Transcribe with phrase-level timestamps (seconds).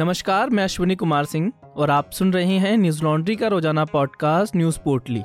[0.00, 4.56] नमस्कार, मैं अश्विनी कुमार सिंह और आप सुन रहे हैं न्यूज़ लॉन्ड्री का रोज़ाना पॉडकास्ट
[4.56, 5.20] न्यूज़ पोर्टली।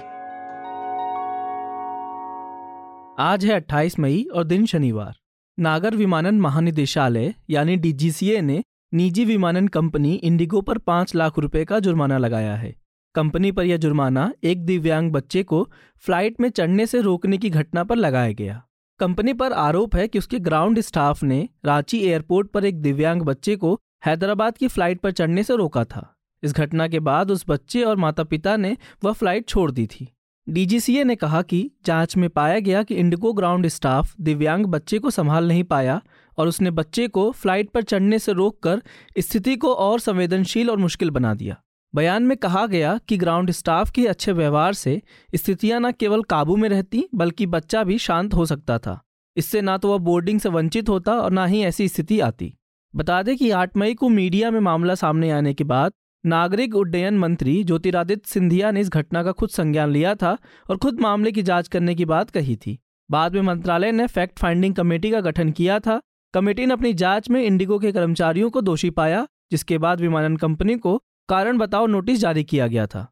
[3.19, 5.15] आज है 28 मई और दिन शनिवार।
[5.59, 11.79] नागर विमानन महानिदेशालय, यानी डीजीसीए ने निजी विमानन कंपनी इंडिगो पर पाँच लाख रुपए का
[11.79, 12.75] जुर्माना लगाया है।
[13.15, 17.83] कंपनी पर यह जुर्माना एक दिव्यांग बच्चे को फ़्लाइट में चढ़ने से रोकने की घटना
[17.83, 18.63] पर लगाया गया।
[18.99, 23.55] कंपनी पर आरोप है कि उसके ग्राउंड स्टाफ ने रांची एयरपोर्ट पर एक दिव्यांग बच्चे
[23.55, 27.83] को हैदराबाद की फ़्लाइट पर चढ़ने से रोका था। इस घटना के बाद उस बच्चे
[27.83, 30.07] और माता पिता ने वह फ़्लाइट छोड़ दी थी।
[30.49, 35.09] डीजीसीए ने कहा कि जाँच में पाया गया कि इंडिगो ग्राउंड स्टाफ दिव्यांग बच्चे को
[35.09, 36.01] संभाल नहीं पाया
[36.37, 38.81] और उसने बच्चे को फ़्लाइट पर चढ़ने से रोककर
[39.19, 41.55] स्थिति को और संवेदनशील और मुश्किल बना दिया।
[41.95, 45.01] बयान में कहा गया कि ग्राउंड स्टाफ के अच्छे व्यवहार से
[45.35, 48.99] स्थितियाँ न केवल काबू में रहती, बल्कि बच्चा भी शांत हो सकता था।
[49.37, 52.53] इससे ना तो वह बोर्डिंग से वंचित होता और ना ही ऐसी स्थिति आती।
[52.95, 55.91] बता दें कि 8 मई को मीडिया में मामला सामने आने के बाद
[56.25, 60.37] नागरिक उड्डयन मंत्री ज्योतिरादित्य सिंधिया ने इस घटना का खुद संज्ञान लिया था
[60.69, 62.79] और खुद मामले की जाँच करने की बात कही थी।
[63.11, 66.01] बाद में मंत्रालय ने फैक्ट फाइंडिंग कमेटी का गठन किया था।
[66.33, 70.75] कमेटी ने अपनी जाँच में इंडिगो के कर्मचारियों को दोषी पाया, जिसके बाद विमानन कंपनी
[70.75, 73.07] को कारण बताओ नोटिस जारी किया गया था।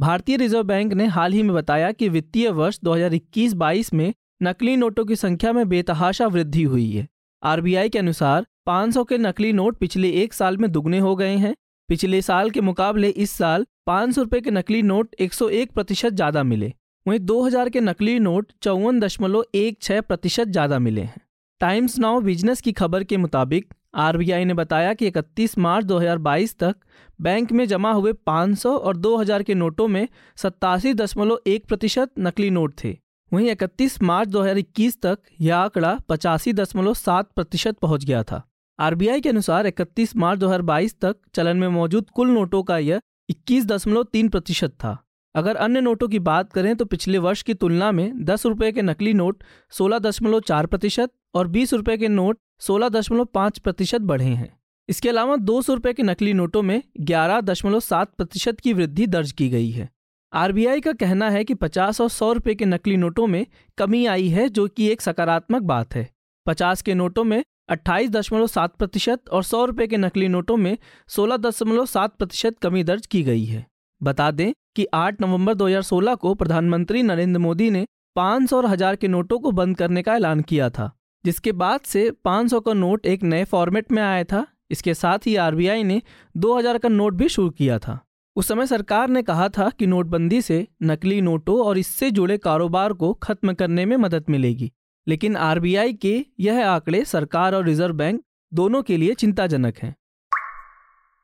[0.00, 5.04] भारतीय रिज़र्व बैंक ने हाल ही में बताया कि वित्तीय वर्ष 2021-22 में नकली नोटों
[5.04, 7.08] की संख्या में बेतहाशा वृद्धि हुई है।
[7.42, 11.54] आरबीआई के अनुसार 500 के नकली नोट पिछले एक साल में दुगने हो गए हैं।
[11.88, 16.72] पिछले साल के मुकाबले इस साल पाँच सौ के नकली नोट 101 प्रतिशत ज़्यादा मिले।
[17.06, 21.20] वहीं 2000 के नकली नोट चौवन दशमलव एक छह प्रतिशत ज़्यादा मिले हैं।
[21.60, 26.76] टाइम्स नाउ बिज़नेस की खबर के मुताबिक आरबीआई ने बताया कि 31 मार्च 2022 तक
[27.20, 30.06] बैंक में जमा हुए 500 और 2000 के नोटों में
[30.38, 32.96] सत्तासी दशमलव एक प्रतिशत नकली नोट थे।
[33.32, 38.42] वहीं 31 मार्च 2021 तक यह आंकड़ा पचासी दशमलव सात प्रतिशत पहुँच गया था।
[38.78, 43.66] आरबीआई के अनुसार 31 मार्च 2022 तक चलन में मौजूद कुल नोटों का यह इक्कीस
[43.66, 44.96] दशमलव तीन प्रतिशत था।
[45.34, 48.82] अगर अन्य नोटों की बात करें तो पिछले वर्ष की तुलना में दस रुपये के
[48.82, 54.00] नकली नोट सोलह दशमलव चार प्रतिशत और बीस रुपये के नोट सोलह दशमलव पाँच प्रतिशत
[54.00, 54.52] बढ़े हैं।
[54.88, 59.06] इसके अलावा दो सौ रुपये के नकली नोटों में ग्यारह दशमलव सात प्रतिशत की वृद्धि
[59.06, 59.88] दर्ज की गई है।
[60.32, 63.46] आरबीआई का कहना है कि 50 और 100 रुपए के नकली नोटों में
[63.78, 66.08] कमी आई है, जो कि एक सकारात्मक बात है।
[66.46, 70.76] 50 के नोटों में अट्ठाईस दशमलव सात प्रतिशत और सौ रुपए के नकली नोटों में
[71.08, 73.64] सोलह दशमलव सात प्रतिशत कमी दर्ज की गई है।
[74.00, 77.84] बता दें कि 8 नवंबर 2016 को प्रधानमंत्री नरेंद्र मोदी ने
[78.16, 80.90] 500 और हज़ार के नोटों को बंद करने का ऐलान किया था,
[81.24, 85.36] जिसके बाद से 500 का नोट एक नए फॉर्मेट में आया था। इसके साथ ही
[85.38, 86.00] आरबीआई ने
[86.34, 87.98] 2000 का नोट भी शुरू किया था।
[88.36, 92.92] उस समय सरकार ने कहा था कि नोटबंदी से नकली नोटों और इससे जुड़े कारोबार
[92.92, 94.72] को खत्म करने में मदद मिलेगी।
[95.08, 99.96] लेकिन आरबीआई के यह आंकड़े सरकार और रिज़र्व बैंक दोनों के लिए चिंताजनक हैं।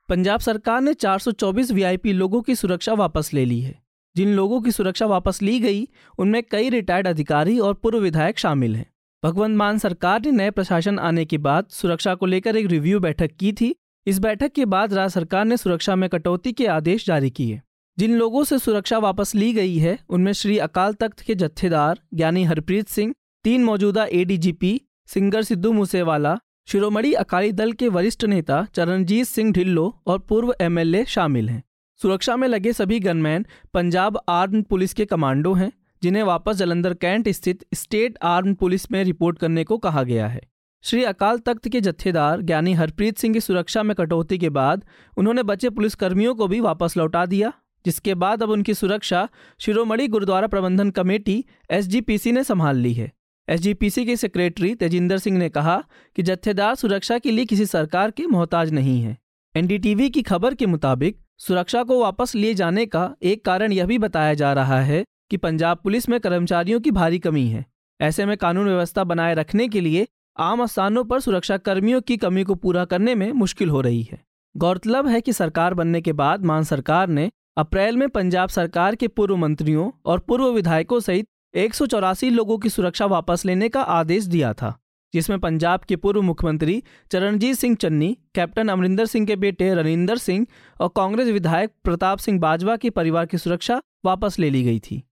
[0.09, 3.83] पंजाब सरकार ने 424 वीआईपी लोगों की सुरक्षा वापस ले ली है।
[4.17, 8.77] जिन लोगों की सुरक्षा वापस ली गई, उनमें कई रिटायर्ड अधिकारी और पूर्व विधायक शामिल
[8.77, 8.87] हैं।
[9.25, 13.31] भगवंत मान सरकार ने नए प्रशासन आने के बाद सुरक्षा को लेकर एक रिव्यू बैठक
[13.41, 13.75] की थी
[14.09, 17.61] इस बैठक के बाद राज्य सरकार ने सुरक्षा में कटौती के आदेश जारी किए।
[17.99, 22.45] जिन लोगों से सुरक्षा वापस ली गई है, उनमें श्री अकाल तख्त के जत्थेदार ज्ञानी
[22.45, 23.15] हरप्रीत सिंह,
[23.45, 30.03] तीन मौजूदा एडीजीपी सिंगर सिद्धू मूसेवाला, शिरोमणि अकाली दल के वरिष्ठ नेता चरणजीत सिंह ढिल्लो
[30.07, 31.63] और पूर्व एमएलए शामिल हैं।
[32.03, 37.29] सुरक्षा में लगे सभी गनमैन पंजाब आर्म पुलिस के कमांडो हैं, जिन्हें वापस जलंधर कैंट
[37.29, 40.41] स्थित स्टेट आर्म पुलिस में रिपोर्ट करने को कहा गया है।
[40.85, 44.85] श्री अकाल तख्त के जत्थेदार ज्ञानी हरप्रीत सिंह की सुरक्षा में कटौती के बाद
[45.17, 47.53] उन्होंने बचे पुलिसकर्मियों को भी वापस लौटा दिया,
[47.85, 49.29] जिसके बाद अब उनकी सुरक्षा
[49.61, 53.11] शिरोमणि गुरुद्वारा प्रबंधन कमेटी एसजीपीसी ने संभाल ली है।
[53.49, 55.83] एसजीपीसी के सेक्रेटरी तेजिंदर सिंह ने कहा
[56.17, 59.17] कि जत्थेदार सुरक्षा के लिए किसी सरकार के मोहताज नहीं है।
[59.55, 63.99] एनडीटीवी की खबर के मुताबिक सुरक्षा को वापस लिए जाने का एक कारण यह भी
[63.99, 67.65] बताया जा रहा है कि पंजाब पुलिस में कर्मचारियों की भारी कमी है।
[68.01, 70.07] ऐसे में कानून व्यवस्था बनाए रखने के लिए
[70.39, 74.21] आम स्थानों पर सुरक्षा कर्मियों की कमी को पूरा करने में मुश्किल हो रही है।
[74.55, 79.09] गौरतलब है कि सरकार बनने के बाद मान सरकार ने अप्रैल में पंजाब सरकार के
[79.09, 83.83] पूर्व मंत्रियों और पूर्व विधायकों सहित एक सौ चौरासी लोगों की सुरक्षा वापस लेने का
[83.83, 84.75] आदेश दिया था,
[85.15, 90.47] जिसमें पंजाब के पूर्व मुख्यमंत्री चरणजीत सिंह चन्नी, कैप्टन अमरिंदर सिंह के बेटे रनिंदर सिंह
[90.81, 95.03] और कांग्रेस विधायक प्रताप सिंह बाजवा के परिवार की सुरक्षा वापस ले ली गई थी।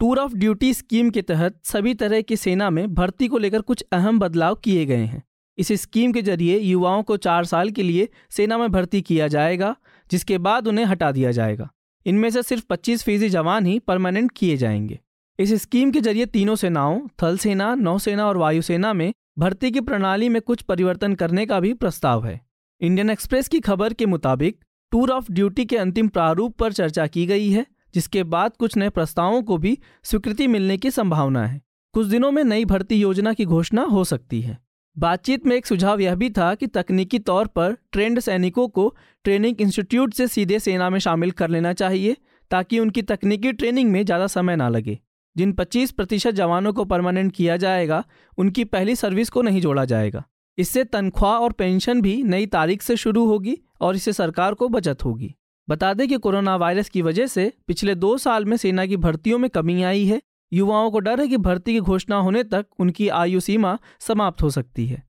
[0.00, 3.84] टूर ऑफ़ ड्यूटी स्कीम के तहत सभी तरह की सेना में भर्ती को लेकर कुछ
[3.92, 5.22] अहम बदलाव किए गए हैं।
[5.58, 9.76] इस स्कीम के ज़रिए युवाओं को चार साल के लिए सेना में भर्ती किया जाएगा,
[10.10, 11.70] जिसके बाद उन्हें हटा दिया जाएगा।
[12.06, 15.00] इनमें से सिर्फ़ 25 फ़ीसदी जवान ही परमानेंट किए जाएँगे।
[15.38, 20.28] इस स्कीम के ज़रिए तीनों सेनाओं, थल सेना नौसेना और वायुसेना में भर्ती की प्रणाली
[20.28, 22.40] में कुछ परिवर्तन करने का भी प्रस्ताव है।
[22.80, 27.26] इंडियन एक्सप्रेस की खबर के मुताबिक, टूर ऑफ़ ड्यूटी के अंतिम प्रारूप पर चर्चा की
[27.26, 31.60] गई है। जिसके बाद कुछ नए प्रस्तावों को भी स्वीकृति मिलने की संभावना है।
[31.92, 34.58] कुछ दिनों में नई भर्ती योजना की घोषणा हो सकती है।
[34.96, 39.60] बातचीत में एक सुझाव यह भी था कि तकनीकी तौर पर ट्रेंड सैनिकों को ट्रेनिंग
[39.60, 42.16] इंस्टीट्यूट से सीधे सेना में शामिल कर लेना चाहिए,
[42.50, 44.98] ताकि उनकी तकनीकी ट्रेनिंग में ज़्यादा समय ना लगे।
[45.36, 48.04] जिन 25 प्रतिशत जवानों को परमानेंट किया जाएगा,
[48.38, 50.24] उनकी पहली सर्विस को नहीं जोड़ा जाएगा।
[50.58, 55.04] इससे तनख्वाह और पेंशन भी नई तारीख से शुरू होगी और इससे सरकार को बचत
[55.04, 55.34] होगी।
[55.68, 59.38] बता दें कि कोरोना वायरस की वजह से पिछले दो साल में सेना की भर्तियों
[59.38, 60.20] में कमी आई है।
[60.52, 64.50] युवाओं को डर है कि भर्ती की घोषणा होने तक उनकी आयु सीमा समाप्त हो
[64.50, 65.02] सकती है।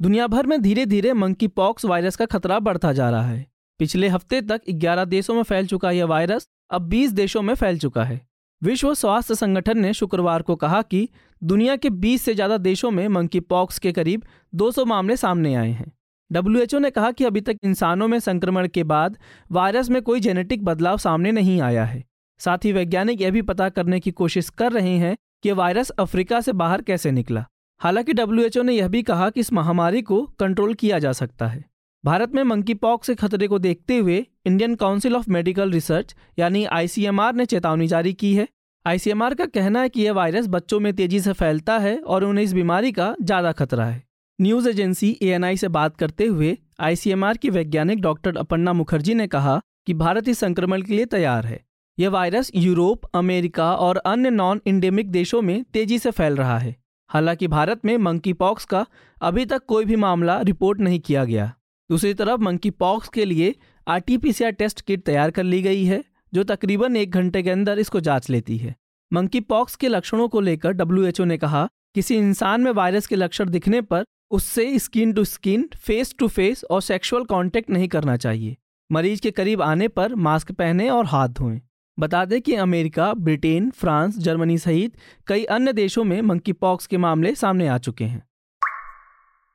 [0.00, 3.46] दुनिया भर में धीरे धीरे मंकी पॉक्स वायरस का खतरा बढ़ता जा रहा है।
[3.80, 7.78] पिछले हफ़्ते तक 11 देशों में फैल चुका यह वायरस अब 20 देशों में फैल
[7.78, 8.20] चुका है।
[8.62, 11.08] विश्व स्वास्थ्य संगठन ने शुक्रवार को कहा कि
[11.42, 14.22] दुनिया के 20 से ज़्यादा देशों में मंकी पॉक्स के करीब
[14.54, 15.92] 200 मामले सामने आए हैं।
[16.30, 19.16] डब्ल्यूएचओ ने कहा कि अभी तक इंसानों में संक्रमण के बाद
[19.50, 22.02] वायरस में कोई जेनेटिक बदलाव सामने नहीं आया है।
[22.40, 26.40] साथ ही वैज्ञानिक यह भी पता करने की कोशिश कर रहे हैं कि वायरस अफ्रीका
[26.40, 27.44] से बाहर कैसे निकला।
[27.80, 31.64] हालाँकि डब्ल्यूएचओ ने यह भी कहा कि इस महामारी को कंट्रोल किया जा सकता है।
[32.04, 36.64] भारत में मंकी पॉक्स के खतरे को देखते हुए Indian council of medical research यानी
[36.64, 38.48] आईसीएमआर ने चेतावनी जारी की है।
[38.86, 42.44] आईसीएमआर का कहना है कि यह वायरस बच्चों में तेज़ी से फैलता है और उन्हें
[42.44, 44.02] इस बीमारी का ज़्यादा खतरा है।
[44.40, 49.60] न्यूज़ एजेंसी एएनआई से बात करते हुए आईसीएमआर की वैज्ञानिक डॉक्टर अपर्णा मुखर्जी ने कहा
[49.86, 51.64] कि भारत इस संक्रमण के लिए तैयार है।
[51.98, 56.76] यह वायरस यूरोप, अमेरिका और अन्य नॉन इंडेमिक देशों में तेज़ी से फैल रहा है।
[57.08, 58.86] हालाँकि भारत में मंकी पॉक्स का
[59.22, 61.52] अभी तक कोई भी मामला रिपोर्ट नहीं किया गया।
[61.90, 63.54] दूसरी तरफ़ मंकी पॉक्स के लिए
[63.88, 66.04] आरटीपीसीआर टेस्ट किट तैयार कर ली गई है,
[66.34, 68.74] जो तकरीबन एक घंटे के अंदर इसको जाँच लेती है।
[69.12, 73.50] मंकी पॉक्स के लक्षणों को लेकर डब्ल्यूएचओ ने कहा, किसी इंसान में वायरस के लक्षण
[73.50, 78.56] दिखने पर उससे skin to skin, face to face और सेक्सुअल कांटेक्ट नहीं करना चाहिए।
[78.92, 81.60] मरीज़ के करीब आने पर मास्क पहने और हाथ धोएँ।
[81.98, 84.96] बता दें कि अमेरिका, ब्रिटेन, फ्रांस, जर्मनी सहित
[85.26, 88.28] कई अन्य देशों में मंकी पॉक्स के मामले सामने आ चुके हैं।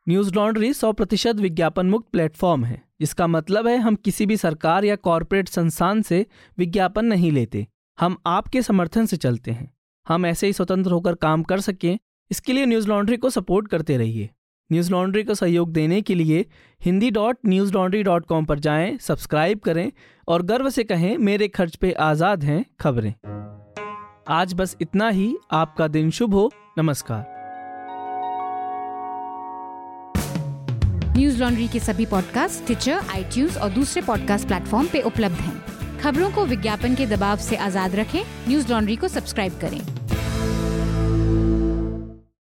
[0.10, 4.86] न्यूज़ लॉन्ड्री सौ प्रतिशत विज्ञापन मुक्त प्लेटफॉर्म है, जिसका मतलब है हम किसी भी सरकार
[4.86, 6.26] या कॉरपोरेट संस्थान से
[6.58, 7.68] विज्ञापन नहीं लेते।
[8.00, 9.74] हम आपके समर्थन से चलते हैं।
[10.08, 12.00] हम ऐसे ही स्वतंत्र होकर काम कर सकें।
[12.32, 14.30] इसके लिए न्यूज़ लॉन्ड्री को सपोर्ट करते रहिए।
[14.72, 16.46] न्यूज़ लॉन्ड्री को सहयोग देने के लिए
[16.82, 17.38] Hindi dot
[17.74, 19.92] Newslaundry dot com पर जाएँ, सब्सक्राइब करें
[20.28, 23.14] और गर्व से कहें मेरे खर्च पे आज़ाद हैं खबरें।
[24.30, 27.26] आज बस इतना ही आपका दिन शुभ हो नमस्कार।
[31.18, 36.32] न्यूज़ लॉन्ड्री के सभी पॉडकास्ट ट्विटर आई और दूसरे पॉडकास्ट प्लेटफॉर्म पे उपलब्ध हैं। खबरों
[36.32, 40.01] को विज्ञापन के दबाव से आज़ाद रखें न्यूज़ लॉन्ड्री को सब्सक्राइब करें।